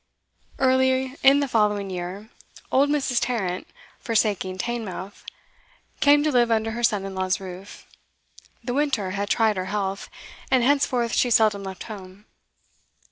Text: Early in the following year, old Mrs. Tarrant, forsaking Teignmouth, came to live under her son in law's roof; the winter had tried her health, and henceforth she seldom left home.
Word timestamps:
Early 0.57 1.15
in 1.21 1.41
the 1.41 1.47
following 1.47 1.91
year, 1.91 2.31
old 2.71 2.89
Mrs. 2.89 3.19
Tarrant, 3.21 3.67
forsaking 3.99 4.57
Teignmouth, 4.57 5.23
came 5.99 6.23
to 6.23 6.31
live 6.31 6.49
under 6.49 6.71
her 6.71 6.81
son 6.81 7.05
in 7.05 7.13
law's 7.13 7.39
roof; 7.39 7.85
the 8.63 8.73
winter 8.73 9.11
had 9.11 9.29
tried 9.29 9.57
her 9.57 9.65
health, 9.65 10.09
and 10.49 10.63
henceforth 10.63 11.13
she 11.13 11.29
seldom 11.29 11.63
left 11.63 11.83
home. 11.83 12.25